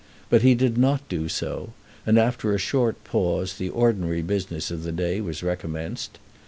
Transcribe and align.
But 0.31 0.41
he 0.41 0.55
did 0.55 0.79
not 0.79 1.07
do 1.09 1.29
so, 1.29 1.73
and 2.07 2.17
after 2.17 2.55
a 2.55 2.57
short 2.57 3.03
pause 3.03 3.59
the 3.59 3.69
ordinary 3.69 4.23
business 4.23 4.71
of 4.71 4.81
the 4.81 4.91
day 4.91 5.21
was 5.21 5.43
recommenced. 5.43 6.17